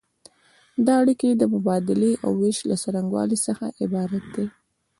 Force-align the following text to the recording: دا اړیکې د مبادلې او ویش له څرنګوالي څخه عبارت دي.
دا 0.85 0.93
اړیکې 1.03 1.29
د 1.35 1.43
مبادلې 1.53 2.11
او 2.25 2.31
ویش 2.41 2.57
له 2.69 2.75
څرنګوالي 2.83 3.37
څخه 3.47 3.65
عبارت 3.83 4.23
دي. 4.35 4.45